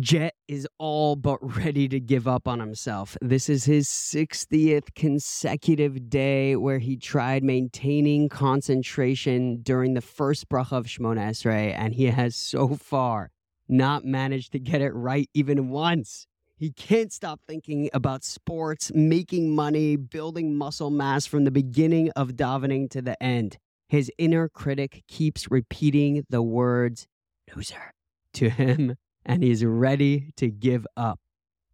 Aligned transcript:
Jet 0.00 0.34
is 0.48 0.66
all 0.78 1.16
but 1.16 1.38
ready 1.56 1.86
to 1.88 2.00
give 2.00 2.26
up 2.26 2.48
on 2.48 2.60
himself. 2.60 3.16
This 3.20 3.48
is 3.50 3.64
his 3.64 3.88
60th 3.88 4.94
consecutive 4.94 6.08
day 6.08 6.56
where 6.56 6.78
he 6.78 6.96
tried 6.96 7.44
maintaining 7.44 8.30
concentration 8.30 9.60
during 9.62 9.92
the 9.92 10.00
first 10.00 10.48
bracha 10.48 10.72
of 10.72 10.86
Shemona 10.86 11.28
Esrei, 11.28 11.74
and 11.76 11.94
he 11.94 12.06
has 12.06 12.36
so 12.36 12.74
far 12.74 13.30
not 13.68 14.04
managed 14.04 14.52
to 14.52 14.58
get 14.58 14.80
it 14.80 14.94
right 14.94 15.28
even 15.34 15.68
once. 15.68 16.26
He 16.56 16.70
can't 16.70 17.12
stop 17.12 17.40
thinking 17.46 17.90
about 17.92 18.24
sports, 18.24 18.92
making 18.94 19.54
money, 19.54 19.96
building 19.96 20.56
muscle 20.56 20.90
mass 20.90 21.26
from 21.26 21.44
the 21.44 21.50
beginning 21.50 22.10
of 22.16 22.30
davening 22.30 22.88
to 22.90 23.02
the 23.02 23.20
end. 23.22 23.58
His 23.88 24.10
inner 24.16 24.48
critic 24.48 25.02
keeps 25.06 25.50
repeating 25.50 26.24
the 26.30 26.40
words, 26.40 27.08
loser, 27.54 27.92
to 28.34 28.48
him 28.48 28.96
and 29.24 29.42
he's 29.42 29.64
ready 29.64 30.32
to 30.36 30.50
give 30.50 30.86
up. 30.96 31.20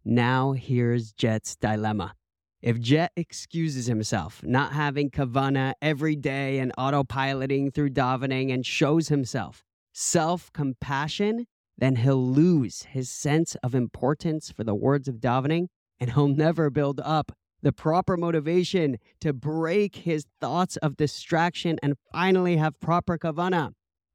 Now 0.05 0.53
here's 0.53 1.11
Jet's 1.11 1.55
dilemma. 1.55 2.15
If 2.61 2.79
Jet 2.79 3.11
excuses 3.15 3.85
himself, 3.85 4.43
not 4.43 4.73
having 4.73 5.11
kavana 5.11 5.73
every 5.81 6.15
day 6.15 6.59
and 6.59 6.73
autopiloting 6.77 7.73
through 7.73 7.91
davening 7.91 8.53
and 8.53 8.65
shows 8.65 9.07
himself 9.07 9.63
self 9.93 10.51
compassion, 10.51 11.47
then 11.77 11.95
he'll 11.97 12.25
lose 12.25 12.83
his 12.83 13.09
sense 13.09 13.55
of 13.63 13.73
importance 13.73 14.51
for 14.51 14.63
the 14.65 14.75
words 14.75 15.07
of 15.07 15.15
davening 15.15 15.67
and 15.99 16.13
he'll 16.13 16.27
never 16.27 16.69
build 16.69 16.99
up 17.01 17.31
the 17.61 17.71
proper 17.71 18.15
motivation 18.17 18.97
to 19.21 19.33
break 19.33 19.97
his 19.97 20.25
thoughts 20.39 20.77
of 20.77 20.97
distraction 20.97 21.77
and 21.81 21.95
finally 22.11 22.57
have 22.57 22.79
proper 22.79 23.17
kavana. 23.17 23.71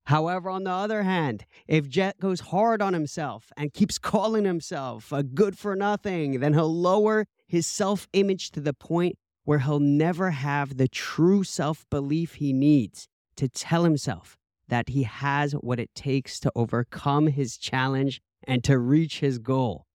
However, 0.06 0.50
on 0.50 0.64
the 0.64 0.70
other 0.70 1.02
hand, 1.02 1.46
if 1.66 1.88
Jet 1.88 2.20
goes 2.20 2.40
hard 2.40 2.82
on 2.82 2.92
himself 2.92 3.50
and 3.56 3.72
keeps 3.72 3.98
calling 4.12 4.44
himself 4.44 5.12
a 5.12 5.22
good 5.22 5.56
for 5.58 5.74
nothing, 5.74 6.40
then 6.40 6.52
he'll 6.52 6.74
lower 6.74 7.26
his 7.46 7.66
self 7.66 8.06
image 8.12 8.50
to 8.52 8.60
the 8.60 8.74
point 8.74 9.16
where 9.44 9.60
he'll 9.60 9.80
never 9.80 10.30
have 10.30 10.76
the 10.76 10.88
true 10.88 11.44
self 11.44 11.84
belief 11.90 12.34
he 12.34 12.52
needs 12.52 13.08
to 13.36 13.48
tell 13.48 13.84
himself 13.84 14.36
that 14.68 14.90
he 14.90 15.02
has 15.02 15.52
what 15.52 15.78
it 15.78 15.94
takes 15.94 16.40
to 16.40 16.52
overcome 16.54 17.28
his 17.28 17.56
challenge 17.56 18.20
and 18.46 18.64
to 18.64 18.78
reach 18.78 19.20
his 19.20 19.38
goal. 19.38 19.86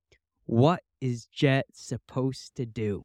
What 0.45 0.81
is 1.02 1.26
Jet 1.26 1.67
supposed 1.73 2.55
to 2.55 2.66
do? 2.66 3.03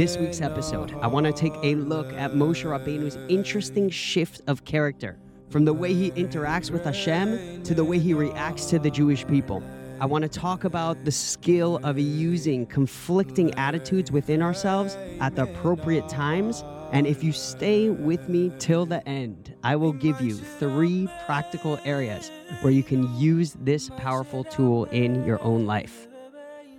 This 0.00 0.16
week's 0.16 0.40
episode, 0.40 0.94
I 1.02 1.06
want 1.08 1.26
to 1.26 1.32
take 1.32 1.52
a 1.62 1.74
look 1.74 2.10
at 2.14 2.32
Moshe 2.32 2.64
Rabbeinu's 2.64 3.18
interesting 3.28 3.90
shift 3.90 4.40
of 4.46 4.64
character 4.64 5.18
from 5.50 5.66
the 5.66 5.74
way 5.74 5.92
he 5.92 6.10
interacts 6.12 6.70
with 6.70 6.84
Hashem 6.84 7.62
to 7.64 7.74
the 7.74 7.84
way 7.84 7.98
he 7.98 8.14
reacts 8.14 8.64
to 8.70 8.78
the 8.78 8.90
Jewish 8.90 9.26
people. 9.26 9.62
I 10.00 10.06
want 10.06 10.22
to 10.22 10.28
talk 10.30 10.64
about 10.64 11.04
the 11.04 11.12
skill 11.12 11.80
of 11.82 11.98
using 11.98 12.64
conflicting 12.64 13.52
attitudes 13.56 14.10
within 14.10 14.40
ourselves 14.40 14.96
at 15.20 15.36
the 15.36 15.42
appropriate 15.42 16.08
times. 16.08 16.64
And 16.92 17.06
if 17.06 17.22
you 17.22 17.32
stay 17.34 17.90
with 17.90 18.26
me 18.26 18.52
till 18.58 18.86
the 18.86 19.06
end, 19.06 19.54
I 19.62 19.76
will 19.76 19.92
give 19.92 20.18
you 20.22 20.34
three 20.34 21.10
practical 21.26 21.78
areas 21.84 22.30
where 22.62 22.72
you 22.72 22.82
can 22.82 23.14
use 23.18 23.54
this 23.60 23.90
powerful 23.98 24.44
tool 24.44 24.86
in 24.86 25.26
your 25.26 25.42
own 25.42 25.66
life. 25.66 26.08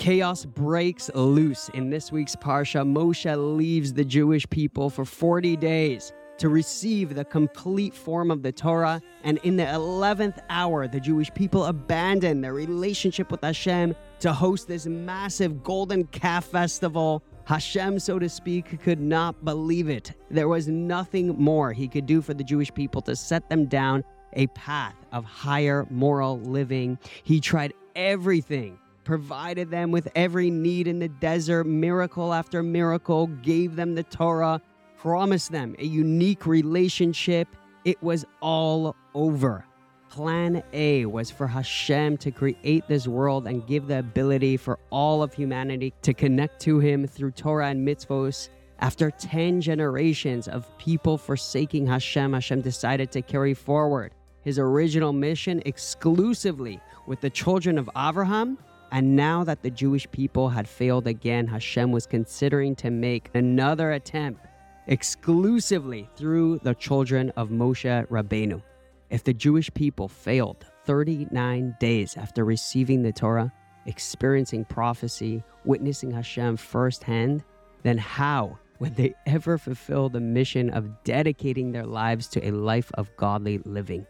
Chaos 0.01 0.45
breaks 0.45 1.11
loose 1.13 1.69
in 1.75 1.91
this 1.91 2.11
week's 2.11 2.35
Parsha. 2.35 2.83
Moshe 2.83 3.55
leaves 3.55 3.93
the 3.93 4.03
Jewish 4.03 4.49
people 4.49 4.89
for 4.89 5.05
40 5.05 5.55
days 5.57 6.11
to 6.39 6.49
receive 6.49 7.13
the 7.13 7.23
complete 7.23 7.93
form 7.93 8.31
of 8.31 8.41
the 8.41 8.51
Torah. 8.51 8.99
And 9.23 9.37
in 9.43 9.57
the 9.57 9.65
11th 9.65 10.39
hour, 10.49 10.87
the 10.87 10.99
Jewish 10.99 11.31
people 11.35 11.65
abandon 11.65 12.41
their 12.41 12.55
relationship 12.55 13.29
with 13.29 13.43
Hashem 13.43 13.95
to 14.21 14.33
host 14.33 14.67
this 14.67 14.87
massive 14.87 15.61
golden 15.61 16.05
calf 16.05 16.45
festival. 16.45 17.21
Hashem, 17.45 17.99
so 17.99 18.17
to 18.17 18.27
speak, 18.27 18.81
could 18.81 18.99
not 18.99 19.45
believe 19.45 19.87
it. 19.87 20.13
There 20.31 20.47
was 20.47 20.67
nothing 20.67 21.35
more 21.37 21.73
he 21.73 21.87
could 21.87 22.07
do 22.07 22.23
for 22.23 22.33
the 22.33 22.43
Jewish 22.43 22.73
people 22.73 23.03
to 23.03 23.15
set 23.15 23.51
them 23.51 23.67
down 23.67 24.03
a 24.33 24.47
path 24.47 24.95
of 25.11 25.25
higher 25.25 25.85
moral 25.91 26.39
living. 26.39 26.97
He 27.21 27.39
tried 27.39 27.73
everything 27.95 28.79
provided 29.03 29.69
them 29.69 29.91
with 29.91 30.07
every 30.15 30.49
need 30.49 30.87
in 30.87 30.99
the 30.99 31.07
desert, 31.07 31.65
miracle 31.65 32.33
after 32.33 32.61
miracle, 32.61 33.27
gave 33.27 33.75
them 33.75 33.95
the 33.95 34.03
Torah, 34.03 34.61
promised 34.97 35.51
them 35.51 35.75
a 35.79 35.85
unique 35.85 36.45
relationship. 36.45 37.47
It 37.85 38.01
was 38.03 38.25
all 38.41 38.95
over. 39.13 39.65
Plan 40.09 40.61
A 40.73 41.05
was 41.05 41.31
for 41.31 41.47
Hashem 41.47 42.17
to 42.17 42.31
create 42.31 42.87
this 42.87 43.07
world 43.07 43.47
and 43.47 43.65
give 43.65 43.87
the 43.87 43.99
ability 43.99 44.57
for 44.57 44.77
all 44.89 45.23
of 45.23 45.33
humanity 45.33 45.93
to 46.01 46.13
connect 46.13 46.59
to 46.61 46.79
Him 46.79 47.07
through 47.07 47.31
Torah 47.31 47.69
and 47.69 47.87
mitzvos. 47.87 48.49
After 48.79 49.09
10 49.11 49.61
generations 49.61 50.47
of 50.47 50.67
people 50.77 51.17
forsaking 51.17 51.87
Hashem, 51.87 52.33
Hashem 52.33 52.61
decided 52.61 53.11
to 53.11 53.21
carry 53.21 53.53
forward 53.53 54.11
his 54.43 54.57
original 54.59 55.13
mission 55.13 55.61
exclusively 55.65 56.79
with 57.07 57.21
the 57.21 57.29
children 57.29 57.77
of 57.77 57.89
Abraham 57.95 58.57
and 58.91 59.15
now 59.15 59.43
that 59.45 59.61
the 59.61 59.71
Jewish 59.71 60.09
people 60.11 60.49
had 60.49 60.67
failed 60.67 61.07
again, 61.07 61.47
Hashem 61.47 61.91
was 61.91 62.05
considering 62.05 62.75
to 62.77 62.91
make 62.91 63.29
another 63.33 63.93
attempt 63.93 64.45
exclusively 64.87 66.09
through 66.17 66.59
the 66.59 66.75
children 66.75 67.31
of 67.37 67.49
Moshe 67.49 68.07
Rabbeinu. 68.07 68.61
If 69.09 69.23
the 69.23 69.33
Jewish 69.33 69.73
people 69.73 70.09
failed 70.09 70.65
39 70.85 71.77
days 71.79 72.17
after 72.17 72.43
receiving 72.43 73.01
the 73.01 73.13
Torah, 73.13 73.51
experiencing 73.85 74.65
prophecy, 74.65 75.43
witnessing 75.63 76.11
Hashem 76.11 76.57
firsthand, 76.57 77.43
then 77.83 77.97
how 77.97 78.57
would 78.79 78.95
they 78.95 79.13
ever 79.25 79.57
fulfill 79.57 80.09
the 80.09 80.19
mission 80.19 80.69
of 80.71 81.03
dedicating 81.03 81.71
their 81.71 81.85
lives 81.85 82.27
to 82.29 82.45
a 82.45 82.51
life 82.51 82.91
of 82.95 83.15
godly 83.15 83.59
living? 83.59 84.05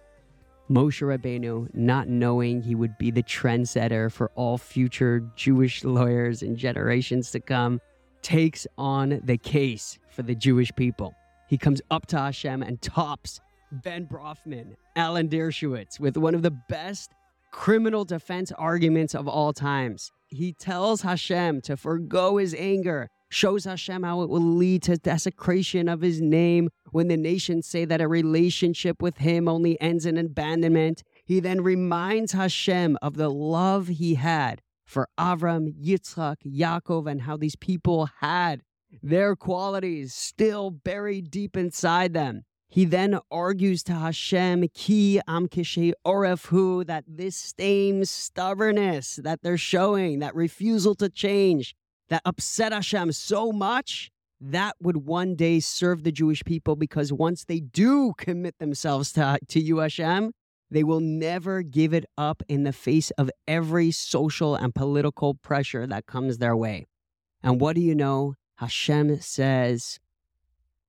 Moshe 0.72 1.02
Rabbeinu, 1.06 1.68
not 1.76 2.08
knowing 2.08 2.62
he 2.62 2.76
would 2.76 2.98
be 2.98 3.12
the 3.12 3.24
trendsetter 3.24 4.09
for 4.09 4.32
all 4.36 4.58
future 4.58 5.22
Jewish 5.36 5.84
lawyers 5.84 6.42
and 6.42 6.56
generations 6.56 7.30
to 7.32 7.42
come, 7.42 7.82
takes 8.22 8.66
on 8.78 9.20
the 9.26 9.38
case 9.38 10.00
for 10.09 10.22
the 10.24 10.34
Jewish 10.34 10.72
people. 10.78 11.14
He 11.50 11.58
comes 11.58 11.82
up 11.92 12.06
to 12.08 12.18
Hashem 12.18 12.64
and 12.64 12.82
tops 12.82 13.42
Ben 13.84 14.08
Brafman, 14.08 14.76
Alan 14.96 15.28
Dershowitz, 15.28 16.00
with 16.00 16.16
one 16.16 16.36
of 16.36 16.42
the 16.42 16.52
best 16.70 17.12
criminal 17.52 18.06
defense 18.06 18.53
arguments 18.53 19.14
of 19.14 19.28
all 19.28 19.52
times. 19.52 20.09
He 20.30 20.53
tells 20.53 21.02
Hashem 21.02 21.62
to 21.62 21.76
forego 21.76 22.38
his 22.38 22.56
anger 22.58 23.09
shows 23.31 23.64
Hashem 23.66 24.03
how 24.03 24.22
it 24.22 24.30
will 24.30 24.42
lead 24.42 24.84
to 24.84 24.97
desecration 24.97 25.88
of 25.88 26.02
his 26.02 26.22
name 26.22 26.69
when 26.92 27.08
the 27.08 27.18
nations 27.18 27.66
say 27.66 27.86
that 27.86 28.02
a 28.02 28.08
relationship 28.08 29.02
with 29.02 29.18
him 29.18 29.47
only 29.47 29.80
ends 29.80 30.06
in 30.06 30.18
abandonment. 30.18 31.02
He 31.24 31.40
then 31.40 31.62
reminds 31.62 32.34
Hashem 32.34 32.97
of 33.02 33.16
the 33.16 33.30
love 33.30 33.88
he 33.88 34.16
had 34.16 34.62
for 34.86 35.08
Avram, 35.18 35.74
Yitzchak, 35.81 36.38
Yaakov, 36.46 37.09
and 37.09 37.22
how 37.22 37.38
these 37.38 37.56
people 37.56 38.09
had 38.20 38.62
their 39.02 39.38
qualities 39.38 40.14
still 40.14 40.70
buried 40.70 41.31
deep 41.31 41.56
inside 41.56 42.14
them. 42.14 42.44
He 42.68 42.86
then 42.86 43.20
argues 43.30 43.84
to 43.84 43.94
Hashem, 43.94 44.68
Ki 44.74 45.22
am 45.28 45.47
orefhu, 45.47 46.86
that 46.88 47.03
this 47.08 47.53
same 47.58 48.06
stubbornness 48.06 49.18
that 49.24 49.41
they're 49.41 49.58
showing, 49.58 50.20
that 50.20 50.36
refusal 50.36 50.96
to 50.96 51.09
change, 51.09 51.75
that 52.11 52.22
upset 52.25 52.73
Hashem 52.73 53.13
so 53.13 53.53
much, 53.53 54.11
that 54.41 54.75
would 54.81 54.97
one 54.97 55.33
day 55.33 55.61
serve 55.61 56.03
the 56.03 56.11
Jewish 56.11 56.43
people 56.43 56.75
because 56.75 57.13
once 57.13 57.46
they 57.46 57.61
do 57.61 58.13
commit 58.17 58.59
themselves 58.59 59.13
to, 59.13 59.40
to 59.47 59.61
you, 59.61 59.78
Hashem, 59.78 60.34
they 60.69 60.84
will 60.84 60.99
never 60.99 61.61
give 61.61 61.93
it 61.93 62.05
up 62.17 62.43
in 62.49 62.63
the 62.63 62.73
face 62.73 63.11
of 63.11 63.31
every 63.47 63.91
social 63.91 64.55
and 64.55 64.75
political 64.75 65.35
pressure 65.35 65.87
that 65.87 66.05
comes 66.05 66.37
their 66.37 66.55
way. 66.55 66.85
And 67.41 67.61
what 67.61 67.75
do 67.75 67.81
you 67.81 67.96
know? 67.96 68.35
Hashem 68.57 69.22
says, 69.22 69.97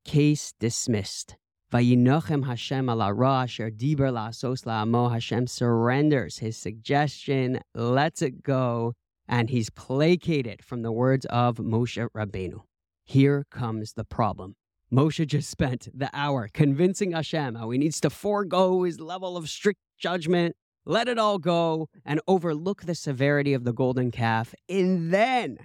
case 0.04 0.52
dismissed. 0.58 1.36
Vayinochem 1.72 2.46
Hashem 2.46 2.88
ala 2.88 3.14
ra 3.14 3.42
asher 3.42 3.70
diber 3.70 4.10
la'asos 4.12 4.64
la'amo. 4.64 5.12
Hashem 5.12 5.46
surrenders 5.46 6.38
his 6.38 6.56
suggestion, 6.56 7.60
lets 7.74 8.22
it 8.22 8.42
go, 8.42 8.94
and 9.32 9.48
he's 9.48 9.70
placated 9.70 10.62
from 10.62 10.82
the 10.82 10.92
words 10.92 11.24
of 11.30 11.56
Moshe 11.56 12.06
Rabbeinu. 12.14 12.60
Here 13.02 13.46
comes 13.50 13.94
the 13.94 14.04
problem. 14.04 14.56
Moshe 14.92 15.26
just 15.26 15.48
spent 15.48 15.88
the 15.94 16.10
hour 16.12 16.50
convincing 16.52 17.12
Hashem 17.12 17.54
how 17.54 17.70
he 17.70 17.78
needs 17.78 17.98
to 18.02 18.10
forego 18.10 18.82
his 18.82 19.00
level 19.00 19.38
of 19.38 19.48
strict 19.48 19.80
judgment, 19.98 20.54
let 20.84 21.08
it 21.08 21.18
all 21.18 21.38
go, 21.38 21.88
and 22.04 22.20
overlook 22.28 22.82
the 22.82 22.94
severity 22.94 23.54
of 23.54 23.64
the 23.64 23.72
golden 23.72 24.10
calf. 24.10 24.54
And 24.68 25.10
then 25.10 25.56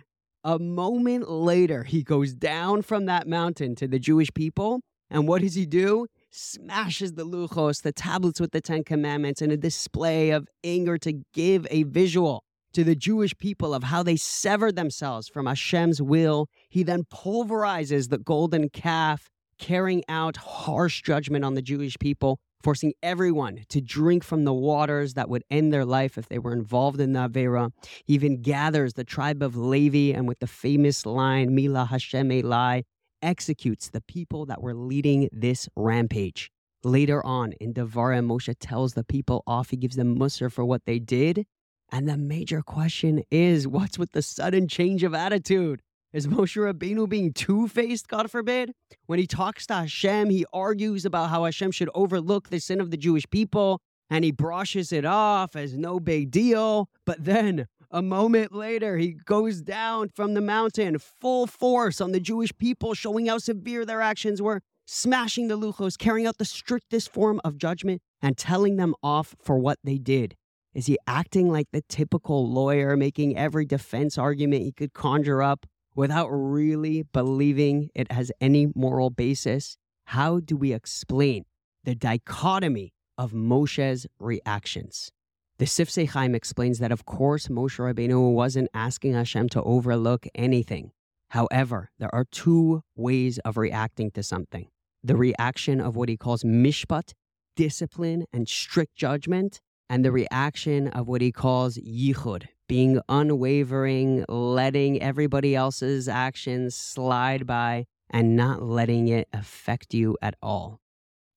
A 0.44 0.60
moment 0.60 1.30
later, 1.30 1.84
he 1.84 2.04
goes 2.04 2.34
down 2.34 2.82
from 2.82 3.06
that 3.06 3.28
mountain 3.28 3.76
to 3.76 3.86
the 3.86 4.00
Jewish 4.00 4.34
people. 4.34 4.80
And 5.10 5.28
what 5.28 5.42
does 5.42 5.56
he 5.56 5.66
do? 5.66 6.08
Smashes 6.32 7.16
the 7.16 7.26
luchos, 7.26 7.82
the 7.82 7.92
tablets 7.92 8.40
with 8.40 8.52
the 8.52 8.62
Ten 8.62 8.86
Commandments, 8.86 9.42
in 9.42 9.52
a 9.52 9.58
display 9.58 10.30
of 10.30 10.48
anger 10.64 10.98
to 11.00 11.22
give 11.34 11.68
a 11.70 11.84
visual 11.84 12.46
to 12.74 12.84
the 12.84 12.96
Jewish 12.96 13.38
people 13.38 13.74
of 13.74 13.84
how 13.84 14.04
they 14.04 14.16
severed 14.16 14.76
themselves 14.76 15.28
from 15.28 15.46
Hashem's 15.46 16.02
will. 16.02 16.48
He 16.70 16.84
then 16.84 17.06
pulverizes 17.12 18.10
the 18.10 18.18
golden 18.18 18.70
calf, 18.70 19.30
carrying 19.60 20.04
out 20.08 20.38
harsh 20.38 21.02
judgment 21.02 21.44
on 21.44 21.56
the 21.56 21.62
Jewish 21.62 21.98
people 22.00 22.40
forcing 22.64 22.94
everyone 23.04 23.64
to 23.70 23.82
drink 23.82 24.24
from 24.24 24.44
the 24.44 24.54
waters 24.54 25.14
that 25.14 25.30
would 25.30 25.44
end 25.50 25.72
their 25.72 25.86
life 25.86 26.18
if 26.18 26.28
they 26.28 26.40
were 26.40 26.54
involved 26.54 27.00
in 27.00 27.14
the 27.14 27.30
Avera. 27.30 27.72
He 28.06 28.14
even 28.14 28.42
gathers 28.42 28.94
the 28.94 29.04
tribe 29.04 29.42
of 29.44 29.56
Levi 29.56 30.16
and 30.18 30.28
with 30.28 30.40
the 30.40 30.48
famous 30.48 31.06
line, 31.06 31.54
Mila 31.54 31.86
Hashem 31.86 32.30
Elai, 32.30 32.84
executes 33.22 33.90
the 33.90 34.02
people 34.02 34.46
that 34.46 34.62
were 34.62 34.74
leading 34.74 35.30
this 35.32 35.68
rampage. 35.76 36.52
Later 36.84 37.26
on 37.26 37.54
in 37.60 37.74
Devarim, 37.74 38.28
Moshe 38.28 38.54
tells 38.60 38.94
the 38.94 39.04
people 39.04 39.44
off. 39.48 39.72
He 39.72 39.78
gives 39.78 39.96
them 39.96 40.18
mussar 40.18 40.52
for 40.52 40.64
what 40.64 40.86
they 40.86 41.00
did. 41.00 41.46
And 41.92 42.08
the 42.08 42.18
major 42.18 42.62
question 42.62 43.24
is 43.32 43.68
what's 43.68 43.98
with 43.98 44.12
the 44.12 44.22
sudden 44.22 44.68
change 44.68 45.04
of 45.04 45.14
attitude? 45.14 45.82
Is 46.14 46.28
Moshe 46.28 46.58
Rabbeinu 46.58 47.08
being 47.08 47.34
two 47.34 47.68
faced, 47.68 48.08
God 48.08 48.32
forbid? 48.32 48.72
When 49.06 49.20
he 49.20 49.28
talks 49.28 49.68
to 49.68 49.76
Hashem, 49.76 50.30
he 50.30 50.46
argues 50.54 51.06
about 51.06 51.30
how 51.30 51.46
Hashem 51.46 51.72
should 51.72 51.90
overlook 51.94 52.50
the 52.50 52.60
sin 52.60 52.82
of 52.82 52.92
the 52.92 52.98
Jewish 52.98 53.30
people 53.30 53.82
and 54.10 54.24
he 54.24 54.32
brushes 54.32 54.92
it 54.92 55.06
off 55.06 55.56
as 55.56 55.78
no 55.78 56.00
big 56.00 56.32
deal. 56.32 56.90
But 57.06 57.24
then, 57.24 57.68
a 57.92 58.02
moment 58.02 58.54
later, 58.54 58.98
he 58.98 59.12
goes 59.12 59.62
down 59.62 60.10
from 60.10 60.34
the 60.34 60.42
mountain 60.42 60.98
full 61.00 61.48
force 61.48 62.02
on 62.02 62.12
the 62.12 62.20
Jewish 62.20 62.58
people, 62.58 62.94
showing 62.94 63.28
how 63.28 63.38
severe 63.38 63.86
their 63.86 64.02
actions 64.02 64.42
were, 64.42 64.62
smashing 64.86 65.48
the 65.48 65.58
luchos, 65.58 65.98
carrying 65.98 66.28
out 66.28 66.38
the 66.38 66.46
strictest 66.46 67.12
form 67.12 67.42
of 67.44 67.58
judgment, 67.58 68.02
and 68.22 68.38
telling 68.38 68.78
them 68.78 68.96
off 69.04 69.36
for 69.42 69.58
what 69.58 69.80
they 69.84 69.98
did. 69.98 70.36
Is 70.78 70.86
he 70.86 70.98
acting 71.08 71.52
like 71.52 71.68
the 71.74 71.84
typical 71.90 72.50
lawyer, 72.50 72.96
making 72.96 73.36
every 73.36 73.66
defense 73.66 74.18
argument 74.18 74.62
he 74.64 74.72
could 74.72 74.94
conjure 74.94 75.42
up? 75.42 75.66
without 75.98 76.28
really 76.28 77.02
believing 77.12 77.90
it 77.96 78.10
has 78.12 78.32
any 78.40 78.68
moral 78.76 79.10
basis, 79.10 79.78
how 80.06 80.40
do 80.40 80.56
we 80.56 80.72
explain 80.72 81.44
the 81.84 81.96
dichotomy 81.96 82.94
of 83.18 83.32
Moshe's 83.34 84.06
reactions? 84.20 85.10
The 85.58 85.66
Sifsei 85.66 86.08
Chaim 86.08 86.36
explains 86.36 86.78
that, 86.78 86.92
of 86.92 87.06
course, 87.06 87.48
Moshe 87.48 87.80
Rabbeinu 87.80 88.32
wasn't 88.32 88.70
asking 88.76 89.14
Hashem 89.14 89.50
to 89.50 89.64
overlook 89.64 90.28
anything. 90.36 90.92
However, 91.32 91.90
there 91.98 92.14
are 92.14 92.26
two 92.32 92.84
ways 92.96 93.40
of 93.40 93.58
reacting 93.58 94.12
to 94.12 94.24
something 94.24 94.70
the 95.04 95.16
reaction 95.16 95.80
of 95.80 95.96
what 95.96 96.10
he 96.10 96.18
calls 96.18 96.44
mishpat, 96.44 97.14
discipline 97.56 98.26
and 98.32 98.48
strict 98.48 98.96
judgment, 98.96 99.62
and 99.90 100.04
the 100.04 100.12
reaction 100.12 100.88
of 100.90 101.08
what 101.08 101.22
he 101.22 101.32
calls 101.32 101.78
yichud, 101.78 102.46
being 102.68 103.00
unwavering, 103.10 104.26
letting 104.28 105.02
everybody 105.02 105.56
else's 105.56 106.08
actions 106.08 106.76
slide 106.76 107.48
by, 107.48 107.86
and 108.10 108.36
not 108.36 108.62
letting 108.62 109.08
it 109.08 109.28
affect 109.34 109.94
you 109.94 110.18
at 110.22 110.36
all. 110.42 110.80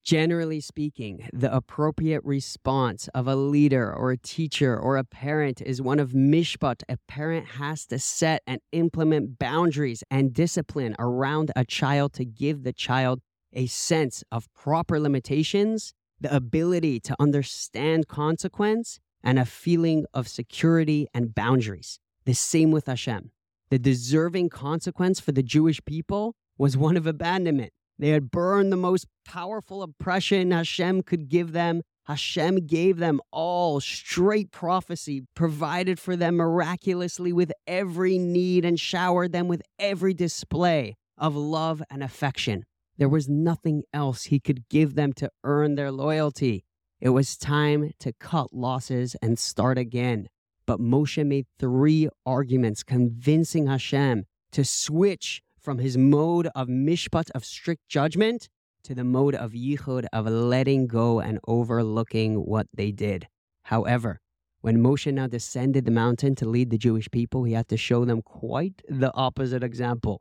Generally 0.03 0.61
speaking, 0.61 1.29
the 1.33 1.55
appropriate 1.55 2.25
response 2.25 3.09
of 3.15 3.29
a 3.29 3.37
leader 3.37 3.93
or 3.93 4.13
a 4.13 4.17
teacher 4.17 4.79
or 4.79 4.97
a 4.97 5.05
parent 5.05 5.61
is 5.61 5.83
one 5.83 5.99
of 5.99 6.13
mishpat. 6.13 6.83
A 6.89 6.97
parent 7.07 7.47
has 7.47 7.85
to 7.87 7.99
set 7.99 8.43
and 8.47 8.61
implement 8.73 9.39
boundaries 9.39 10.03
and 10.11 10.33
discipline 10.33 10.97
around 10.99 11.53
a 11.55 11.67
child 11.67 12.15
to 12.15 12.25
give 12.25 12.63
the 12.63 12.73
child 12.73 13.21
a 13.53 13.67
sense 13.67 14.25
of 14.33 14.53
proper 14.55 14.99
limitations, 14.99 15.93
the 16.21 16.35
ability 16.35 17.01
to 17.01 17.17
understand 17.19 18.09
consequence, 18.09 19.01
and 19.23 19.39
a 19.39 19.45
feeling 19.45 20.07
of 20.15 20.29
security 20.29 21.07
and 21.13 21.35
boundaries. 21.35 21.99
The 22.25 22.35
same 22.35 22.71
with 22.71 22.87
Hashem. 22.87 23.31
The 23.71 23.79
deserving 23.79 24.49
consequence 24.49 25.21
for 25.21 25.33
the 25.33 25.43
Jewish 25.43 25.85
people 25.85 26.35
was 26.59 26.77
one 26.77 26.97
of 26.97 27.07
abandonment. 27.07 27.73
They 27.99 28.11
had 28.11 28.31
burned 28.31 28.73
the 28.73 28.77
most 28.77 29.07
powerful 29.25 29.83
oppression 29.83 30.51
Hashem 30.51 31.03
could 31.03 31.29
give 31.29 31.53
them. 31.53 31.83
Hashem 32.05 32.67
gave 32.67 32.97
them 32.97 33.21
all 33.31 33.79
straight 33.81 34.51
prophecy, 34.51 35.23
provided 35.35 36.01
for 36.01 36.17
them 36.17 36.37
miraculously 36.37 37.33
with 37.33 37.53
every 37.67 38.19
need, 38.19 38.65
and 38.65 38.81
showered 38.81 39.33
them 39.33 39.49
with 39.49 39.63
every 39.79 40.15
display 40.15 40.97
of 41.19 41.37
love 41.37 41.83
and 41.91 42.03
affection. 42.03 42.65
There 43.01 43.09
was 43.09 43.31
nothing 43.31 43.85
else 43.95 44.25
he 44.25 44.39
could 44.39 44.69
give 44.69 44.95
them 44.95 45.15
to 45.15 45.31
earn 45.43 45.75
their 45.75 45.91
loyalty. 45.91 46.67
It 47.01 47.09
was 47.09 47.39
time 47.39 47.93
to 47.99 48.13
cut 48.13 48.53
losses 48.53 49.17
and 49.23 49.39
start 49.39 49.79
again. 49.79 50.29
But 50.67 50.81
Moshe 50.81 51.27
made 51.27 51.47
three 51.59 52.11
arguments 52.27 52.83
convincing 52.83 53.69
Hashem 53.69 54.27
to 54.53 54.65
switch 54.67 55.41
from 55.59 55.79
his 55.79 55.97
mode 55.97 56.49
of 56.55 56.69
mishpat, 56.69 57.31
of 57.35 57.43
strict 57.43 57.89
judgment, 57.89 58.51
to 58.83 58.95
the 58.95 59.03
mode 59.03 59.35
of 59.35 59.53
yichud, 59.53 60.05
of 60.13 60.27
letting 60.27 60.87
go 60.87 61.21
and 61.21 61.39
overlooking 61.49 62.45
what 62.45 62.67
they 62.75 62.93
did. 62.93 63.29
However, 63.63 64.21
when 64.61 64.83
Moshe 64.83 65.11
now 65.11 65.27
descended 65.27 65.87
the 65.87 65.91
mountain 65.91 66.35
to 66.35 66.47
lead 66.47 66.69
the 66.69 66.77
Jewish 66.77 67.11
people, 67.11 67.45
he 67.45 67.55
had 67.55 67.69
to 67.69 67.79
show 67.79 68.05
them 68.05 68.21
quite 68.21 68.83
the 68.91 69.11
opposite 69.15 69.65
example. 69.65 70.21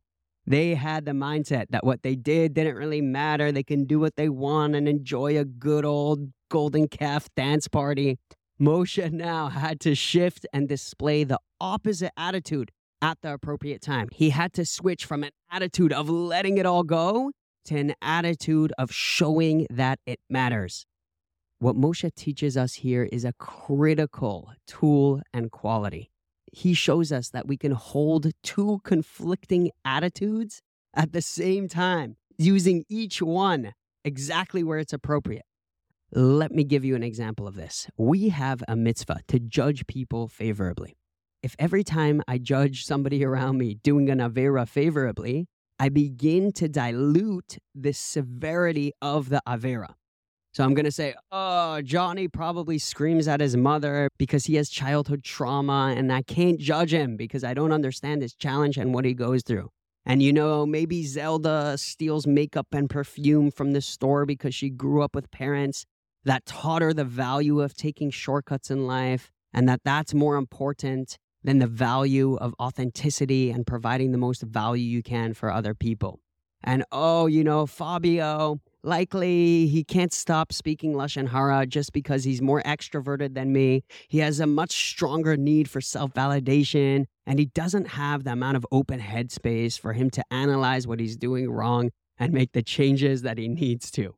They 0.49 0.73
had 0.73 1.05
the 1.05 1.11
mindset 1.11 1.67
that 1.69 1.85
what 1.85 2.01
they 2.01 2.15
did 2.15 2.55
didn't 2.55 2.75
really 2.75 3.01
matter. 3.01 3.51
They 3.51 3.61
can 3.61 3.85
do 3.85 3.99
what 3.99 4.15
they 4.15 4.29
want 4.29 4.73
and 4.73 4.89
enjoy 4.89 5.37
a 5.37 5.45
good 5.45 5.85
old 5.85 6.31
golden 6.49 6.87
calf 6.87 7.27
dance 7.35 7.67
party. 7.67 8.17
Moshe 8.59 9.11
now 9.13 9.49
had 9.49 9.79
to 9.81 9.93
shift 9.93 10.47
and 10.51 10.67
display 10.67 11.23
the 11.23 11.37
opposite 11.61 12.11
attitude 12.17 12.71
at 12.99 13.19
the 13.21 13.33
appropriate 13.33 13.83
time. 13.83 14.09
He 14.11 14.31
had 14.31 14.51
to 14.53 14.65
switch 14.65 15.05
from 15.05 15.23
an 15.23 15.29
attitude 15.51 15.93
of 15.93 16.09
letting 16.09 16.57
it 16.57 16.65
all 16.65 16.83
go 16.83 17.31
to 17.65 17.77
an 17.77 17.93
attitude 18.01 18.73
of 18.79 18.91
showing 18.91 19.67
that 19.69 19.99
it 20.07 20.19
matters. 20.31 20.87
What 21.59 21.75
Moshe 21.75 22.09
teaches 22.15 22.57
us 22.57 22.73
here 22.73 23.03
is 23.03 23.23
a 23.23 23.33
critical 23.33 24.51
tool 24.65 25.21
and 25.31 25.51
quality 25.51 26.09
he 26.51 26.73
shows 26.73 27.11
us 27.11 27.29
that 27.29 27.47
we 27.47 27.57
can 27.57 27.71
hold 27.71 28.31
two 28.43 28.81
conflicting 28.83 29.71
attitudes 29.85 30.61
at 30.93 31.13
the 31.13 31.21
same 31.21 31.67
time, 31.67 32.17
using 32.37 32.85
each 32.89 33.21
one 33.21 33.73
exactly 34.03 34.63
where 34.63 34.79
it's 34.79 34.93
appropriate. 34.93 35.45
Let 36.11 36.51
me 36.51 36.63
give 36.63 36.83
you 36.83 36.95
an 36.95 37.03
example 37.03 37.47
of 37.47 37.55
this. 37.55 37.87
We 37.97 38.29
have 38.29 38.63
a 38.67 38.75
mitzvah 38.75 39.21
to 39.27 39.39
judge 39.39 39.85
people 39.85 40.27
favorably. 40.27 40.97
If 41.43 41.55
every 41.59 41.83
time 41.83 42.21
I 42.27 42.37
judge 42.39 42.83
somebody 42.83 43.23
around 43.23 43.57
me 43.57 43.75
doing 43.75 44.09
an 44.09 44.19
Avera 44.19 44.67
favorably, 44.67 45.47
I 45.79 45.89
begin 45.89 46.51
to 46.53 46.67
dilute 46.67 47.59
the 47.73 47.93
severity 47.93 48.91
of 49.01 49.29
the 49.29 49.41
Avera. 49.47 49.93
So 50.51 50.63
I'm 50.63 50.73
going 50.73 50.85
to 50.85 50.91
say, 50.91 51.13
oh, 51.31 51.81
Johnny 51.81 52.27
probably 52.27 52.79
screams 52.79 53.27
at 53.27 53.39
his 53.39 53.55
mother 53.55 54.09
because 54.17 54.45
he 54.45 54.55
has 54.55 54.69
childhood 54.69 55.23
trauma, 55.23 55.93
and 55.95 56.11
I 56.11 56.23
can't 56.23 56.59
judge 56.59 56.93
him 56.93 57.17
because 57.17 57.43
I 57.43 57.53
don't 57.53 57.71
understand 57.71 58.23
his 58.23 58.33
challenge 58.33 58.77
and 58.77 58.93
what 58.93 59.05
he 59.05 59.13
goes 59.13 59.43
through. 59.43 59.69
And 60.05 60.23
you 60.23 60.33
know, 60.33 60.65
maybe 60.65 61.05
Zelda 61.05 61.77
steals 61.77 62.25
makeup 62.25 62.67
and 62.71 62.89
perfume 62.89 63.51
from 63.51 63.73
the 63.73 63.81
store 63.81 64.25
because 64.25 64.55
she 64.55 64.71
grew 64.71 65.03
up 65.03 65.13
with 65.13 65.29
parents 65.29 65.85
that 66.23 66.45
taught 66.45 66.81
her 66.81 66.93
the 66.93 67.05
value 67.05 67.61
of 67.61 67.75
taking 67.75 68.09
shortcuts 68.09 68.71
in 68.71 68.87
life 68.87 69.31
and 69.53 69.69
that 69.69 69.81
that's 69.83 70.13
more 70.13 70.35
important 70.35 71.17
than 71.43 71.59
the 71.59 71.67
value 71.67 72.35
of 72.35 72.55
authenticity 72.59 73.51
and 73.51 73.65
providing 73.65 74.11
the 74.11 74.17
most 74.17 74.41
value 74.41 74.83
you 74.83 75.03
can 75.03 75.33
for 75.33 75.51
other 75.51 75.73
people. 75.73 76.19
And 76.63 76.83
oh, 76.91 77.27
you 77.27 77.43
know, 77.43 77.65
Fabio, 77.65 78.59
likely 78.83 79.67
he 79.67 79.83
can't 79.83 80.13
stop 80.13 80.53
speaking 80.53 80.93
Lashon 80.93 81.29
Hara 81.29 81.65
just 81.65 81.93
because 81.93 82.23
he's 82.23 82.41
more 82.41 82.61
extroverted 82.63 83.33
than 83.33 83.51
me. 83.51 83.83
He 84.07 84.19
has 84.19 84.39
a 84.39 84.47
much 84.47 84.71
stronger 84.71 85.37
need 85.37 85.69
for 85.69 85.81
self 85.81 86.13
validation, 86.13 87.05
and 87.25 87.39
he 87.39 87.45
doesn't 87.45 87.89
have 87.89 88.23
the 88.23 88.31
amount 88.31 88.57
of 88.57 88.65
open 88.71 88.99
headspace 88.99 89.79
for 89.79 89.93
him 89.93 90.09
to 90.11 90.23
analyze 90.31 90.87
what 90.87 90.99
he's 90.99 91.17
doing 91.17 91.49
wrong 91.49 91.91
and 92.17 92.33
make 92.33 92.51
the 92.51 92.63
changes 92.63 93.21
that 93.21 93.37
he 93.37 93.47
needs 93.47 93.91
to. 93.91 94.15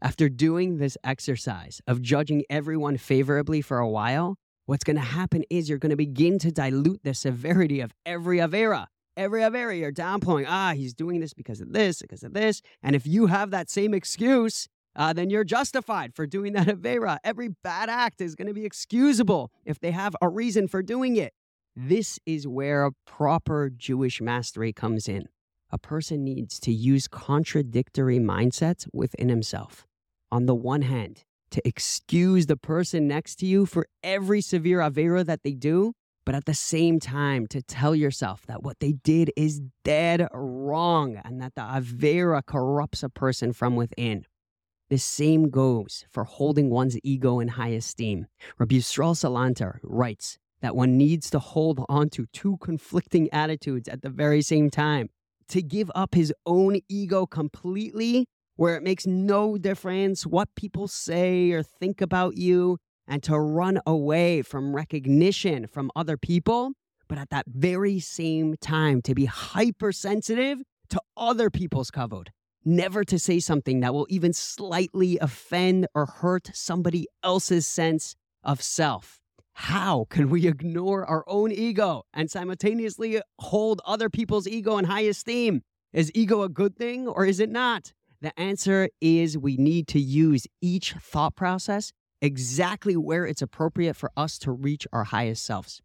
After 0.00 0.28
doing 0.28 0.78
this 0.78 0.96
exercise 1.04 1.80
of 1.86 2.00
judging 2.00 2.44
everyone 2.48 2.96
favorably 2.96 3.60
for 3.60 3.78
a 3.78 3.88
while, 3.88 4.36
what's 4.64 4.84
going 4.84 4.96
to 4.96 5.02
happen 5.02 5.44
is 5.50 5.68
you're 5.68 5.78
going 5.78 5.90
to 5.90 5.96
begin 5.96 6.38
to 6.38 6.50
dilute 6.50 7.02
the 7.04 7.12
severity 7.12 7.80
of 7.80 7.92
every 8.06 8.38
Avera 8.38 8.86
every 9.16 9.42
Avera 9.42 9.78
you're 9.78 9.92
downplaying. 9.92 10.46
Ah, 10.48 10.72
he's 10.74 10.94
doing 10.94 11.20
this 11.20 11.34
because 11.34 11.60
of 11.60 11.72
this, 11.72 12.00
because 12.00 12.22
of 12.22 12.32
this. 12.32 12.62
And 12.82 12.96
if 12.96 13.06
you 13.06 13.26
have 13.26 13.50
that 13.50 13.70
same 13.70 13.94
excuse, 13.94 14.68
uh, 14.94 15.12
then 15.12 15.30
you're 15.30 15.44
justified 15.44 16.14
for 16.14 16.26
doing 16.26 16.52
that 16.52 16.66
Avera. 16.66 17.18
Every 17.24 17.48
bad 17.48 17.88
act 17.88 18.20
is 18.20 18.34
going 18.34 18.48
to 18.48 18.54
be 18.54 18.64
excusable 18.64 19.50
if 19.64 19.80
they 19.80 19.90
have 19.90 20.14
a 20.20 20.28
reason 20.28 20.68
for 20.68 20.82
doing 20.82 21.16
it. 21.16 21.32
This 21.74 22.18
is 22.26 22.46
where 22.46 22.90
proper 23.06 23.70
Jewish 23.70 24.20
mastery 24.20 24.72
comes 24.72 25.08
in. 25.08 25.28
A 25.70 25.78
person 25.78 26.22
needs 26.22 26.60
to 26.60 26.72
use 26.72 27.08
contradictory 27.08 28.18
mindsets 28.18 28.86
within 28.92 29.30
himself. 29.30 29.86
On 30.30 30.44
the 30.44 30.54
one 30.54 30.82
hand, 30.82 31.24
to 31.50 31.66
excuse 31.66 32.46
the 32.46 32.56
person 32.56 33.08
next 33.08 33.36
to 33.36 33.46
you 33.46 33.64
for 33.64 33.86
every 34.02 34.42
severe 34.42 34.80
Avera 34.80 35.24
that 35.24 35.42
they 35.44 35.52
do, 35.52 35.94
but 36.24 36.34
at 36.34 36.44
the 36.44 36.54
same 36.54 37.00
time 37.00 37.46
to 37.48 37.62
tell 37.62 37.94
yourself 37.94 38.46
that 38.46 38.62
what 38.62 38.80
they 38.80 38.92
did 38.92 39.32
is 39.36 39.60
dead 39.84 40.28
wrong 40.32 41.20
and 41.24 41.40
that 41.40 41.54
the 41.54 41.62
Avera 41.62 42.44
corrupts 42.44 43.02
a 43.02 43.08
person 43.08 43.52
from 43.52 43.76
within. 43.76 44.24
The 44.90 44.98
same 44.98 45.48
goes 45.48 46.04
for 46.10 46.24
holding 46.24 46.68
one's 46.68 46.98
ego 47.02 47.40
in 47.40 47.48
high 47.48 47.70
esteem. 47.70 48.26
Rabbi 48.58 48.76
Yisrael 48.76 49.14
Salanter 49.14 49.78
writes 49.82 50.38
that 50.60 50.76
one 50.76 50.96
needs 50.96 51.30
to 51.30 51.38
hold 51.38 51.84
on 51.88 52.08
to 52.10 52.26
two 52.32 52.58
conflicting 52.58 53.28
attitudes 53.32 53.88
at 53.88 54.02
the 54.02 54.10
very 54.10 54.42
same 54.42 54.70
time. 54.70 55.08
To 55.48 55.62
give 55.62 55.90
up 55.94 56.14
his 56.14 56.32
own 56.46 56.80
ego 56.88 57.26
completely, 57.26 58.26
where 58.56 58.76
it 58.76 58.82
makes 58.82 59.06
no 59.06 59.58
difference 59.58 60.26
what 60.26 60.54
people 60.54 60.88
say 60.88 61.50
or 61.50 61.62
think 61.62 62.00
about 62.00 62.36
you, 62.36 62.78
and 63.06 63.22
to 63.24 63.38
run 63.38 63.80
away 63.86 64.42
from 64.42 64.74
recognition 64.74 65.66
from 65.66 65.90
other 65.96 66.16
people, 66.16 66.72
but 67.08 67.18
at 67.18 67.30
that 67.30 67.46
very 67.46 68.00
same 68.00 68.56
time 68.60 69.02
to 69.02 69.14
be 69.14 69.26
hypersensitive 69.26 70.58
to 70.90 71.00
other 71.16 71.50
people's 71.50 71.90
kavod. 71.90 72.28
Never 72.64 73.02
to 73.04 73.18
say 73.18 73.40
something 73.40 73.80
that 73.80 73.92
will 73.92 74.06
even 74.08 74.32
slightly 74.32 75.18
offend 75.18 75.88
or 75.94 76.06
hurt 76.06 76.50
somebody 76.54 77.08
else's 77.24 77.66
sense 77.66 78.14
of 78.44 78.62
self. 78.62 79.20
How 79.54 80.06
can 80.08 80.30
we 80.30 80.46
ignore 80.46 81.04
our 81.04 81.24
own 81.26 81.52
ego 81.52 82.04
and 82.14 82.30
simultaneously 82.30 83.20
hold 83.38 83.80
other 83.84 84.08
people's 84.08 84.46
ego 84.46 84.78
in 84.78 84.84
high 84.84 85.02
esteem? 85.02 85.62
Is 85.92 86.10
ego 86.14 86.42
a 86.42 86.48
good 86.48 86.76
thing 86.76 87.06
or 87.06 87.26
is 87.26 87.40
it 87.40 87.50
not? 87.50 87.92
The 88.22 88.38
answer 88.38 88.88
is 89.00 89.36
we 89.36 89.56
need 89.56 89.88
to 89.88 90.00
use 90.00 90.46
each 90.60 90.92
thought 90.94 91.34
process 91.34 91.92
exactly 92.22 92.96
where 92.96 93.26
it's 93.26 93.42
appropriate 93.42 93.96
for 93.96 94.10
us 94.16 94.38
to 94.38 94.52
reach 94.52 94.86
our 94.92 95.04
highest 95.04 95.44
selves. 95.44 95.82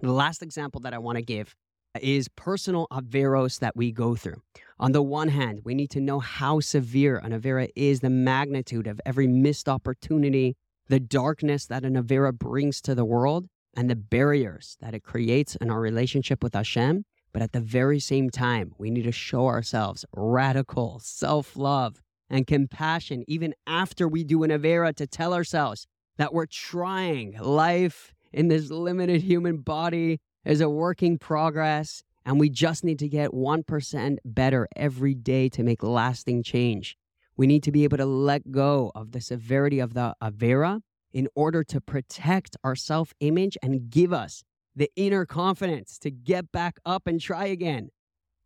The 0.00 0.12
last 0.12 0.42
example 0.42 0.80
that 0.82 0.92
I 0.92 0.98
want 0.98 1.16
to 1.16 1.22
give 1.22 1.54
is 2.02 2.28
personal 2.28 2.86
averos 2.92 3.60
that 3.60 3.76
we 3.76 3.92
go 3.92 4.14
through. 4.14 4.42
On 4.78 4.92
the 4.92 5.02
one 5.02 5.28
hand, 5.28 5.60
we 5.64 5.74
need 5.74 5.90
to 5.90 6.00
know 6.00 6.20
how 6.20 6.60
severe 6.60 7.16
an 7.18 7.32
avera 7.32 7.68
is, 7.74 8.00
the 8.00 8.10
magnitude 8.10 8.86
of 8.86 9.00
every 9.06 9.26
missed 9.26 9.68
opportunity, 9.68 10.56
the 10.88 11.00
darkness 11.00 11.66
that 11.66 11.84
an 11.84 11.94
avera 11.94 12.32
brings 12.32 12.80
to 12.82 12.94
the 12.94 13.04
world, 13.04 13.48
and 13.76 13.88
the 13.88 13.96
barriers 13.96 14.76
that 14.80 14.94
it 14.94 15.04
creates 15.04 15.54
in 15.56 15.70
our 15.70 15.80
relationship 15.80 16.42
with 16.42 16.54
Hashem. 16.54 17.04
But 17.32 17.42
at 17.42 17.52
the 17.52 17.60
very 17.60 18.00
same 18.00 18.30
time, 18.30 18.72
we 18.78 18.90
need 18.90 19.04
to 19.04 19.12
show 19.12 19.46
ourselves 19.46 20.04
radical 20.12 20.98
self 21.00 21.56
love 21.56 22.00
and 22.30 22.46
compassion 22.46 23.24
even 23.26 23.54
after 23.66 24.06
we 24.06 24.24
do 24.24 24.42
an 24.42 24.50
Avera 24.50 24.94
to 24.96 25.06
tell 25.06 25.34
ourselves 25.34 25.86
that 26.16 26.34
we're 26.34 26.46
trying. 26.46 27.36
Life 27.38 28.12
in 28.32 28.48
this 28.48 28.70
limited 28.70 29.22
human 29.22 29.58
body 29.58 30.20
is 30.44 30.60
a 30.60 30.68
working 30.68 31.18
progress, 31.18 32.02
and 32.24 32.38
we 32.38 32.48
just 32.48 32.84
need 32.84 32.98
to 32.98 33.08
get 33.08 33.30
1% 33.30 34.16
better 34.24 34.68
every 34.76 35.14
day 35.14 35.48
to 35.48 35.62
make 35.62 35.82
lasting 35.82 36.42
change. 36.42 36.96
We 37.36 37.46
need 37.46 37.62
to 37.62 37.72
be 37.72 37.84
able 37.84 37.98
to 37.98 38.06
let 38.06 38.50
go 38.50 38.90
of 38.94 39.12
the 39.12 39.20
severity 39.20 39.78
of 39.78 39.94
the 39.94 40.14
Avera 40.22 40.80
in 41.12 41.28
order 41.34 41.64
to 41.64 41.80
protect 41.80 42.56
our 42.64 42.74
self 42.76 43.14
image 43.20 43.56
and 43.62 43.88
give 43.90 44.12
us 44.12 44.42
the 44.74 44.90
inner 44.96 45.24
confidence 45.24 45.98
to 45.98 46.10
get 46.10 46.52
back 46.52 46.78
up 46.84 47.06
and 47.06 47.20
try 47.20 47.46
again. 47.46 47.90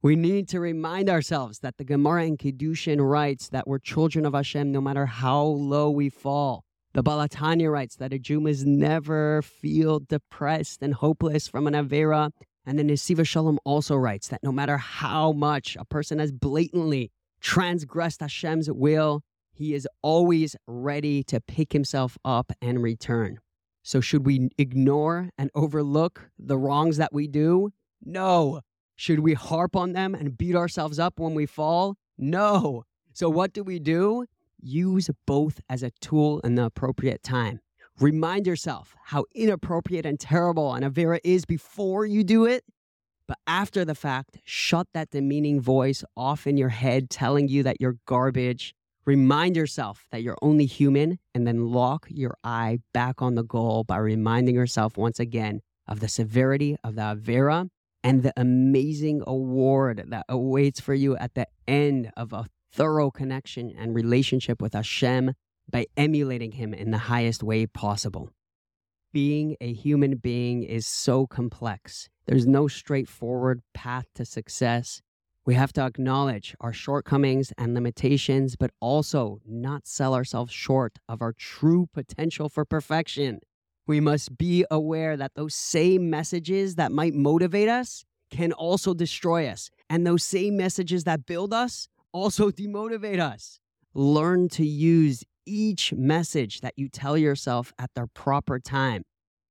We 0.04 0.16
need 0.16 0.48
to 0.48 0.58
remind 0.58 1.08
ourselves 1.08 1.60
that 1.60 1.76
the 1.76 1.84
Gemara 1.84 2.24
in 2.24 2.36
Kiddushin 2.36 3.00
writes 3.00 3.50
that 3.50 3.68
we're 3.68 3.78
children 3.78 4.26
of 4.26 4.34
Hashem 4.34 4.72
no 4.72 4.80
matter 4.80 5.06
how 5.06 5.44
low 5.44 5.92
we 5.92 6.08
fall. 6.08 6.64
The 6.92 7.04
Baal 7.04 7.24
HaTanya 7.24 7.70
writes 7.70 7.94
that 7.96 8.12
a 8.12 8.18
Jew 8.18 8.40
must 8.40 8.66
never 8.66 9.42
feel 9.42 10.00
depressed 10.00 10.82
and 10.82 10.92
hopeless 10.92 11.46
from 11.46 11.68
an 11.68 11.74
Avera. 11.74 12.32
And 12.66 12.80
the 12.80 12.82
Nesivos 12.82 13.28
Shalom 13.28 13.60
also 13.64 13.94
writes 13.94 14.26
that 14.26 14.42
no 14.42 14.50
matter 14.50 14.76
how 14.76 15.30
much 15.30 15.76
a 15.78 15.84
person 15.84 16.18
has 16.18 16.32
blatantly 16.32 17.12
transgressed 17.40 18.22
Hashem's 18.22 18.68
will, 18.72 19.22
he 19.52 19.72
is 19.72 19.86
always 20.02 20.56
ready 20.66 21.22
to 21.24 21.40
pick 21.40 21.72
himself 21.72 22.18
up 22.24 22.50
and 22.60 22.82
return. 22.82 23.38
So, 23.84 24.00
should 24.00 24.26
we 24.26 24.48
ignore 24.58 25.30
and 25.38 25.48
overlook 25.54 26.28
the 26.40 26.58
wrongs 26.58 26.96
that 26.96 27.12
we 27.12 27.28
do? 27.28 27.70
No. 28.04 28.62
Should 29.02 29.18
we 29.18 29.34
harp 29.34 29.74
on 29.74 29.94
them 29.94 30.14
and 30.14 30.38
beat 30.38 30.54
ourselves 30.54 31.00
up 31.00 31.18
when 31.18 31.34
we 31.34 31.44
fall? 31.44 31.96
No. 32.16 32.84
So, 33.12 33.28
what 33.28 33.52
do 33.52 33.64
we 33.64 33.80
do? 33.80 34.26
Use 34.60 35.10
both 35.26 35.60
as 35.68 35.82
a 35.82 35.90
tool 36.00 36.38
in 36.44 36.54
the 36.54 36.66
appropriate 36.66 37.24
time. 37.24 37.58
Remind 37.98 38.46
yourself 38.46 38.94
how 39.06 39.24
inappropriate 39.34 40.06
and 40.06 40.20
terrible 40.20 40.72
an 40.72 40.84
Avera 40.84 41.18
is 41.24 41.44
before 41.44 42.06
you 42.06 42.22
do 42.22 42.46
it. 42.46 42.62
But 43.26 43.38
after 43.48 43.84
the 43.84 43.96
fact, 43.96 44.38
shut 44.44 44.86
that 44.94 45.10
demeaning 45.10 45.60
voice 45.60 46.04
off 46.16 46.46
in 46.46 46.56
your 46.56 46.68
head 46.68 47.10
telling 47.10 47.48
you 47.48 47.64
that 47.64 47.80
you're 47.80 47.96
garbage. 48.06 48.72
Remind 49.04 49.56
yourself 49.56 50.06
that 50.12 50.22
you're 50.22 50.38
only 50.42 50.66
human 50.66 51.18
and 51.34 51.44
then 51.44 51.72
lock 51.72 52.06
your 52.08 52.36
eye 52.44 52.78
back 52.94 53.20
on 53.20 53.34
the 53.34 53.42
goal 53.42 53.82
by 53.82 53.96
reminding 53.96 54.54
yourself 54.54 54.96
once 54.96 55.18
again 55.18 55.60
of 55.88 55.98
the 55.98 56.06
severity 56.06 56.76
of 56.84 56.94
the 56.94 57.02
Avera 57.02 57.68
and 58.02 58.22
the 58.22 58.32
amazing 58.36 59.22
award 59.26 60.04
that 60.08 60.24
awaits 60.28 60.80
for 60.80 60.94
you 60.94 61.16
at 61.16 61.34
the 61.34 61.46
end 61.66 62.10
of 62.16 62.32
a 62.32 62.46
thorough 62.72 63.10
connection 63.10 63.72
and 63.78 63.94
relationship 63.94 64.60
with 64.60 64.74
Hashem 64.74 65.34
by 65.70 65.86
emulating 65.96 66.52
Him 66.52 66.74
in 66.74 66.90
the 66.90 66.98
highest 66.98 67.42
way 67.42 67.66
possible. 67.66 68.30
Being 69.12 69.56
a 69.60 69.72
human 69.72 70.16
being 70.16 70.62
is 70.62 70.86
so 70.86 71.26
complex. 71.26 72.08
There's 72.26 72.46
no 72.46 72.66
straightforward 72.66 73.60
path 73.74 74.06
to 74.14 74.24
success. 74.24 75.02
We 75.44 75.54
have 75.54 75.72
to 75.74 75.82
acknowledge 75.82 76.54
our 76.60 76.72
shortcomings 76.72 77.52
and 77.58 77.74
limitations, 77.74 78.56
but 78.56 78.70
also 78.80 79.40
not 79.44 79.86
sell 79.86 80.14
ourselves 80.14 80.52
short 80.52 80.98
of 81.08 81.20
our 81.20 81.32
true 81.32 81.88
potential 81.92 82.48
for 82.48 82.64
perfection. 82.64 83.40
We 83.86 84.00
must 84.00 84.38
be 84.38 84.64
aware 84.70 85.16
that 85.16 85.32
those 85.34 85.54
same 85.54 86.08
messages 86.08 86.76
that 86.76 86.92
might 86.92 87.14
motivate 87.14 87.68
us 87.68 88.04
can 88.30 88.52
also 88.52 88.94
destroy 88.94 89.46
us. 89.46 89.70
And 89.90 90.06
those 90.06 90.24
same 90.24 90.56
messages 90.56 91.04
that 91.04 91.26
build 91.26 91.52
us 91.52 91.88
also 92.12 92.50
demotivate 92.62 93.20
us. 93.20 93.58
Learn 93.94 94.48
to 94.50 94.64
use 94.64 95.24
each 95.44 95.92
message 95.92 96.60
that 96.60 96.74
you 96.76 96.88
tell 96.88 97.18
yourself 97.18 97.72
at 97.78 97.90
the 97.94 98.06
proper 98.14 98.58
time. 98.58 99.02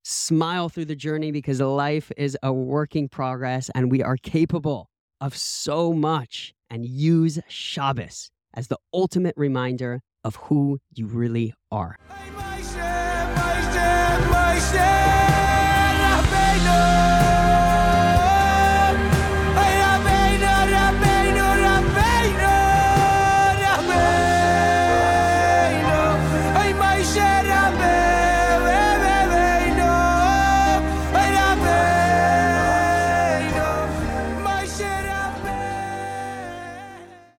Smile 0.03 0.69
through 0.69 0.85
the 0.85 0.95
journey 0.95 1.31
because 1.31 1.59
life 1.59 2.11
is 2.17 2.37
a 2.41 2.51
working 2.51 3.07
progress 3.07 3.69
and 3.75 3.91
we 3.91 4.01
are 4.01 4.17
capable 4.17 4.89
of 5.19 5.37
so 5.37 5.93
much. 5.93 6.53
And 6.69 6.85
use 6.85 7.37
Shabbos 7.49 8.31
as 8.53 8.69
the 8.69 8.77
ultimate 8.93 9.35
reminder 9.35 9.99
of 10.23 10.37
who 10.37 10.79
you 10.93 11.05
really 11.05 11.53
are. 11.69 11.97
Myself 14.61 15.10